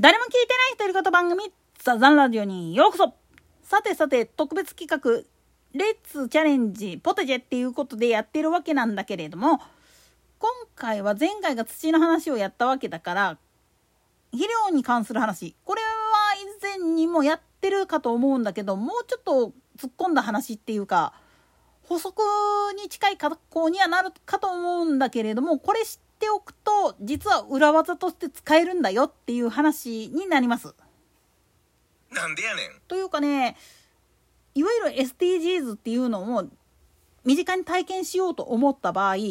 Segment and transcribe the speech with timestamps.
[0.00, 3.14] 誰も聞いてない独り言番組、ザザンラジオにようこそ。
[3.64, 5.24] さてさて、特別企画、
[5.76, 9.58] レッツチャレンジポテジェっていうことでやってるわけなんだけれども、
[10.38, 13.38] 今回は前回が土の話をやったわけだから、
[14.30, 15.88] 肥料に関する話、これは
[16.78, 21.12] 以前にもやってるかと思うんだけど、もうちょっと突っ込んだ話っていうか、
[21.82, 22.22] 補足
[22.80, 30.74] に近い格好にはなるかと思うんだけれども、これ知っておくと、実は裏技として使えるんだよっていう話になります。
[32.10, 32.80] なんでやねん。
[32.88, 33.56] というかね、
[34.54, 36.48] いわゆる SDGs っていうのを
[37.24, 39.28] 身近に体験しようと思った場合、こういう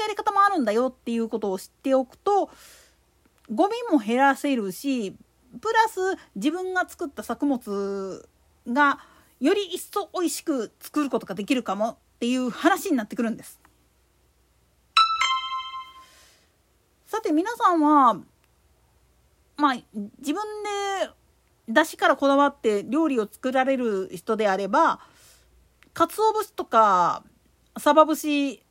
[0.00, 2.50] やり方もあるんだよっていうことを知っておくと、
[3.52, 5.14] ゴミも減らせるし、
[5.60, 8.28] プラス自分が作った作物
[8.66, 9.00] が
[9.40, 13.59] より一層美味しく作ることができるかもっていう話になってくるんです。
[17.10, 18.20] さて皆さんは
[19.56, 19.74] まあ
[20.20, 20.34] 自分
[21.02, 21.10] で
[21.66, 25.00] 出汁からこだわって料理を作られる人であれば
[25.92, 27.24] 鰹節とか
[27.80, 28.62] サバ節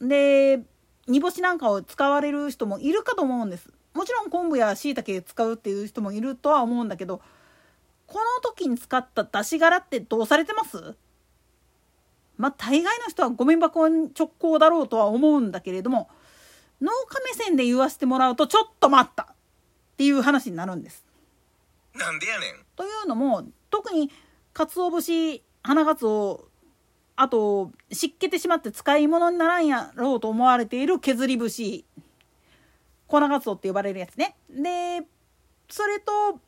[0.00, 0.60] で
[1.08, 3.72] 煮干しなんかを使われる人もいるかと思うんです。
[3.92, 7.20] もちろん昆布や椎茸使うっていう人もいるとは思うんだけど
[8.06, 10.94] この時に使った出し殻ってどうされてます？
[12.36, 16.08] まあ大概の人はゴミ箱直行だろうとは思うんだけれども
[16.80, 19.26] 農家目線で言わせてもらうとちょっと待ったっ
[19.96, 21.04] ていう話になるんです。
[21.94, 22.64] なんでやねん。
[22.76, 24.10] というのも特に
[24.52, 26.44] 鰹節花鰹
[27.16, 31.84] あと湿気てしまって使い物にならんやろうと思われている削り節
[33.08, 34.36] 粉鰹って呼ばれるやつね。
[34.48, 35.04] で
[35.68, 36.38] それと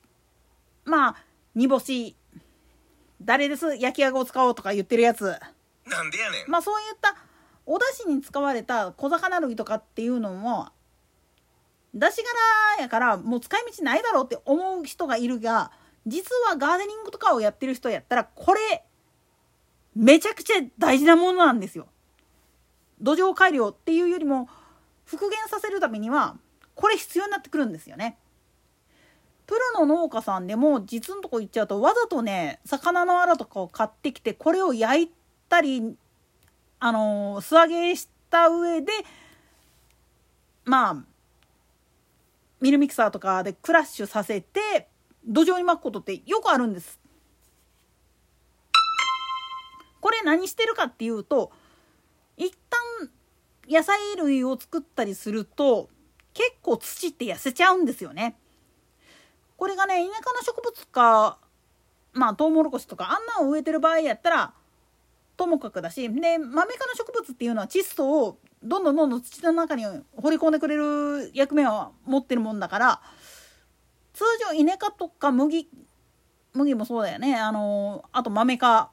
[0.85, 1.17] まあ
[1.55, 2.17] 煮干し
[3.21, 3.77] 誰です？
[3.77, 5.25] 焼きあごを使おうとか言ってるやつ。
[5.87, 6.51] なんでやねん。
[6.51, 7.17] まあそういった
[7.73, 10.71] お出汁に使われた小魚類とかっていうのも
[11.95, 12.17] 出し
[12.77, 15.71] 柄やからもう使い道ないだろうって思う人がいるが
[16.05, 18.83] 実はガーデニングとかをやってる人やったらこれ
[19.95, 21.87] めちゃくちゃ大事なものなんですよ。
[23.01, 24.49] 土壌改良っていうよりも
[25.05, 26.37] 復元させるためには
[26.75, 28.19] これ必要になってくるんですよね。
[29.47, 35.11] プロの農家さんでも実のとこ行っちゃうとわざとね魚のアラとかを買ってきてこれを焼い
[35.49, 35.97] たり
[36.81, 38.91] あの素揚げした上で
[40.65, 40.97] まあ
[42.61, 44.89] ミルミキサーとかでクラッシュさせて
[45.27, 46.99] 土壌に巻くことってよくあるんです。
[50.01, 51.53] これ何してるかっていうと
[52.39, 53.11] 一旦
[53.69, 55.91] 野菜類を作ったりすると
[56.33, 58.37] 結構土って痩せちゃうんですよね。
[59.59, 61.39] これがね田舎の植物か
[62.15, 64.55] まあトウモロコシとかあんなの植えてる場合やったら
[65.41, 69.85] ともかくだしでマメ科の植物っていうのは窒素をどんどんどんどん土の中に
[70.17, 73.01] 掘り込んでくれる役目は持ってるもんだから
[74.13, 75.67] 通常稲科とか麦
[76.53, 78.91] 麦もそうだよねあのあと豆科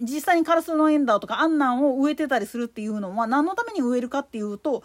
[0.00, 4.82] 実際にカラスのエンダーとかあんなんを植えてたりするっていうのは何のために植えるかっていうと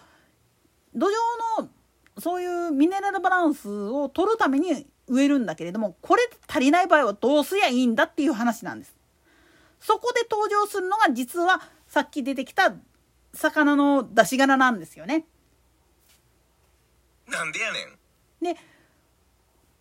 [0.93, 1.69] 土壌の
[2.17, 8.96] そういうミネラルバランスを取るために植えるんだけれどもこれ足りない場合はどうすりゃいいんだっていう話なんです。
[9.87, 12.73] そこで登場するのが実はさっき出てきた
[13.33, 15.25] 魚の出し殻なんですよね。
[17.25, 17.79] なんでやね
[18.51, 18.53] ん。
[18.55, 18.59] で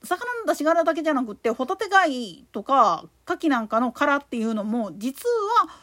[0.05, 5.29] 魚の出し殻だけじゃなくってホタテ貝とか牡蠣なんかの殻っていうのも実
[5.65, 5.75] は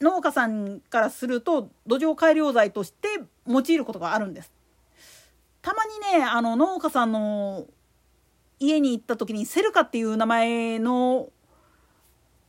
[0.00, 3.06] 農家さんからすると土壌改良剤として
[3.46, 4.50] 用いることがあるんです。
[5.60, 7.64] たまにねあの農家さんの
[8.58, 11.28] 家に行った時にセルカっていう名前の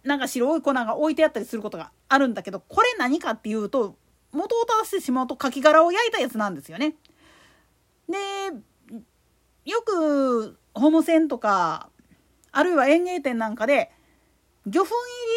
[0.03, 3.96] なんか白い粉が置いてあったりすることがあるんだけどこれ何かっていうと
[4.31, 6.96] 元を正してしまうとカキ殻を焼いたやつなんですよね。
[8.09, 8.18] で
[9.66, 11.90] よくホームセンとか
[12.52, 13.91] あるいは園芸店なんかで
[14.66, 14.88] 魚粉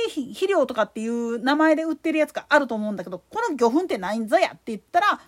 [0.09, 5.21] 入り肥料とかっていう名前で売ってるやつがあると思うんだけどこの魚粉って何ぞやって言ったら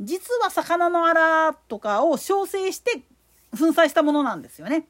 [0.00, 3.02] 実は魚のアラとかを焼成して
[3.50, 4.86] 粉砕したものなんですよね。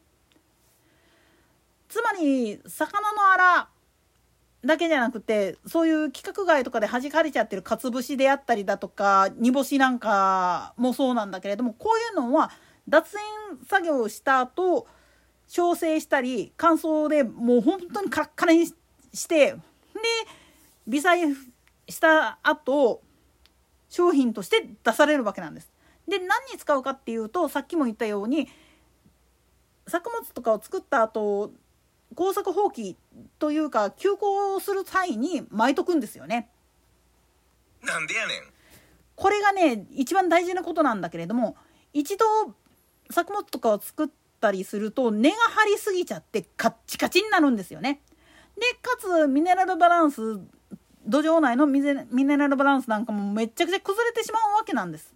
[1.88, 3.68] つまり魚のアラ
[4.66, 12.50] だけじゃなくてそういう規格外とかで弾かれちゃってるかつ節であったりだとか煮干しなんかもそうなんだけれどもこういうのは
[12.88, 13.16] 脱
[13.50, 14.86] 塩作業をした後
[15.46, 18.74] 焼成したり乾燥でもう本当にカラッカラにし
[19.28, 19.60] てで
[20.86, 21.34] 微細
[21.88, 23.02] した後
[23.88, 25.70] 商品として出されるわけなんです。
[26.08, 28.48] で何に使うかっていうとさっきも言ったように
[29.88, 31.52] 作物とかを作った後
[32.14, 32.96] 耕作放棄
[33.38, 36.48] というか休校する際に巻いとくんですよね。
[37.82, 38.42] なんでやねん。
[39.14, 41.56] これがね一番大事なことなんだけれども
[41.92, 42.24] 一度
[43.10, 44.08] 作物とかを作っ
[44.40, 48.00] たりすると根が張りすぎちゃってカッチカチになるんですよね。
[48.56, 50.38] でかつミネラルバランス
[51.06, 55.14] 土壌内のミネラルバランスなんかもめちゃくちゃ崩れてしまうわけなんです。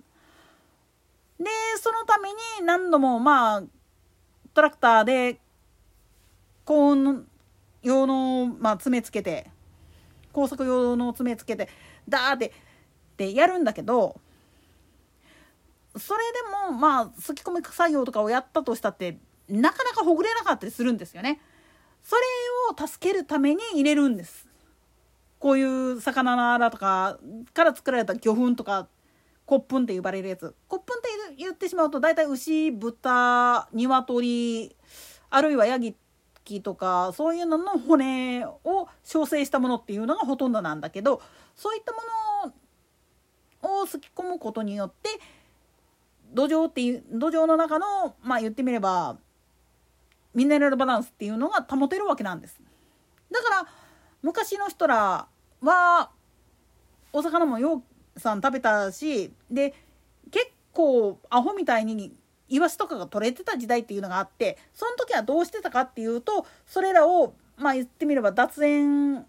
[1.38, 1.46] で
[1.80, 3.62] そのために何度もまあ
[4.54, 5.40] トラクターで
[6.70, 7.26] 高温
[7.82, 9.50] 用の、まあ、爪つけて
[10.32, 11.68] 高速用の爪つけて
[12.08, 12.50] ダーってっ
[13.16, 14.20] てやるんだけど
[15.96, 16.38] それで
[16.70, 19.18] もまあすき込み作業とかをやったとしたって
[19.48, 21.40] なかなかほぐれなかったりするんですよね。
[22.04, 22.22] それ
[22.84, 24.46] を助けるために入れるんです。
[25.40, 27.18] こういう魚の穴とか
[27.52, 28.86] から作られた魚粉とか
[29.44, 34.76] 骨粉って呼ばれるやつ骨粉って言ってしまうと大体牛豚鶏
[35.30, 35.96] あるいはヤギ
[36.62, 41.22] とかそういうのの骨を焼成したものっていうのがほとんどなんだけど
[41.54, 41.98] そういったも
[43.62, 45.10] のをすき込むことによって
[46.32, 49.16] 土壌っていう土壌の中のまあ言ってみれば
[50.34, 52.58] ミネラルバランスっていうのが保てるわけなんです。
[53.30, 53.66] だから
[54.22, 55.26] 昔の人ら
[55.60, 56.10] は
[57.12, 57.82] お魚もよ
[58.16, 59.74] うさん食べたしで
[60.30, 62.14] 結構アホみたいに
[62.50, 69.24] イワシとかが取れてた時代っていうのがあってその時はどうしてたかっていうとそれらをまあ言ってみれば脱塩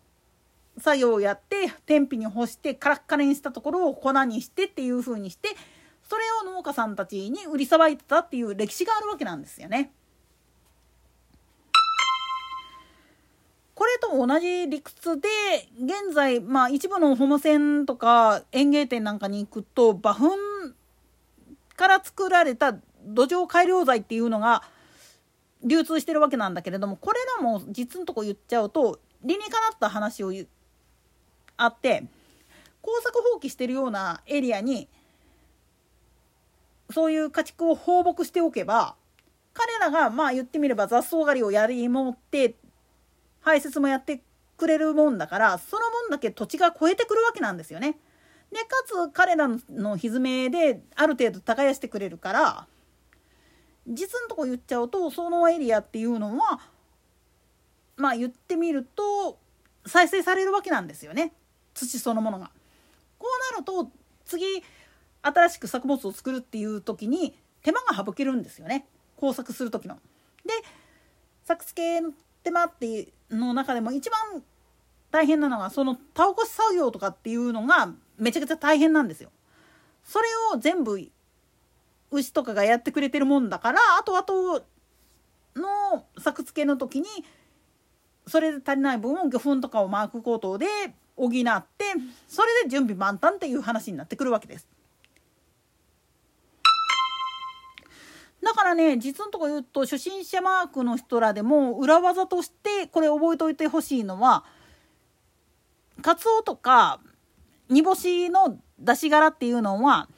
[0.77, 5.49] 作業をやって天日に干してカラッカラにしたところを粉にしてっていう風にして
[6.09, 9.91] それを農家さんたちに売りさばいてたっていう歴史があるわけなんですよね。
[13.75, 15.27] これと同じ理屈で
[15.81, 20.29] 現在、まあ、一部のホームセンとか園芸店なんかに行くと馬糞
[21.77, 22.75] から作られた
[23.05, 24.63] 土壌改良剤っていうのが
[25.63, 30.33] 流通してるわけなんだけれどもこれらも実のとこ言っちゃうと理にかなった話を
[31.57, 32.03] あって
[32.81, 34.87] 耕作放棄してるようなエリアに
[36.89, 38.95] そういう家畜を放牧しておけば
[39.53, 42.55] 彼らがまあ言ってみれば雑草狩りをやりもって
[43.41, 44.21] 排泄もやって
[44.57, 47.97] くれるもんだからその分だけ土地が超えてくるわけなんですよね。
[48.51, 52.67] でかつ彼らのひづめである程度耕してくれるから
[53.87, 56.59] 実のとこ言っちゃうとそのエリアっていうのは
[57.97, 59.37] まあ言ってみると
[59.85, 61.33] 再生されるわけなんですよね
[61.73, 62.51] 土そのものが。
[63.17, 63.91] こうなると
[64.25, 64.45] 次
[65.21, 69.95] 新しく作物を作るっていう時に手間が省けるんですよね工作する時の。
[70.45, 70.53] で
[71.43, 72.11] 作付けの
[72.43, 74.43] 手間っていうの中でも一番
[75.11, 79.29] 大変なのがその田起こし作業とかっていうのがめちゃくちゃ大変なんですよ。
[80.03, 80.99] それを全部
[82.11, 84.63] 牛とかがやってくれてるもんだからあとあと
[85.55, 87.07] の作付けの時に
[88.27, 90.65] それで足りない分を魚粉とかをマークコートで
[91.15, 91.85] 補って
[92.27, 94.67] それで準備満タンっていう話になってくるわけです。
[98.43, 104.43] だからね実のとこ言うと初心者マークの人らでも裏技としてこれ覚えておいてほしいのは
[106.01, 106.99] カツオとか
[107.69, 110.09] 煮干しの出し殻っていうのは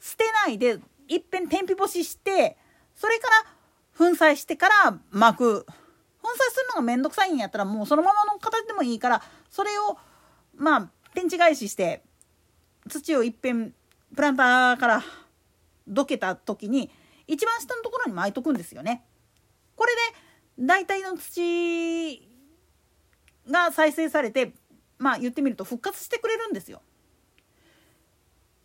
[0.00, 2.56] 捨てないでいっぺん天日干しして
[2.94, 3.34] それから
[3.96, 5.72] 粉砕してから巻く粉
[6.28, 9.96] 砕するのが面倒くさいんやったらもうそのままの形でもいいからそれを
[10.56, 12.02] まあ天地返しして
[12.88, 13.72] 土をいっぺん
[14.14, 15.02] プランターから
[15.86, 16.90] どけた時に
[17.26, 19.04] 一番下のところに巻いとくんですよね。
[19.76, 20.00] これで
[20.60, 22.26] 大体の土
[23.50, 24.52] が再生されて
[24.98, 26.82] まあ言ってみると復活してくれるんですよ。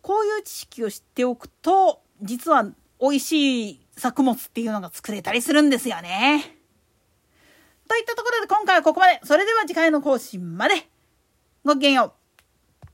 [0.02, 2.64] こういう知識を知っておくと実は
[3.00, 6.56] 美味しい作物っていうのが作れたりするんですよね。
[7.88, 9.20] といったところで今回はここまで。
[9.24, 10.88] それでは次回の更新まで。
[11.64, 12.23] ごきげんよう。